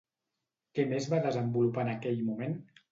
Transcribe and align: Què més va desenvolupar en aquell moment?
Què 0.79 0.87
més 0.95 1.11
va 1.13 1.21
desenvolupar 1.29 1.87
en 1.87 1.97
aquell 1.97 2.29
moment? 2.33 2.63